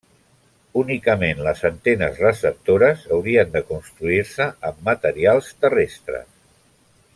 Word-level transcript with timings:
Únicament 0.81 1.43
les 1.47 1.61
antenes 1.69 2.17
receptores 2.23 3.05
haurien 3.17 3.53
de 3.59 3.63
construir-se 3.69 4.49
amb 4.71 4.83
materials 4.91 5.55
terrestres. 5.67 6.29